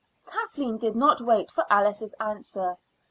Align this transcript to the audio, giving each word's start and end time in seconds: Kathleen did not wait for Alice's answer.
Kathleen 0.25 0.77
did 0.79 0.95
not 0.95 1.21
wait 1.21 1.51
for 1.51 1.63
Alice's 1.69 2.15
answer. 2.19 2.77